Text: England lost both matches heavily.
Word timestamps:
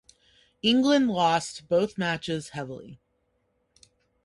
England 0.63 1.09
lost 1.09 1.67
both 1.67 1.95
matches 1.95 2.49
heavily. 2.57 2.99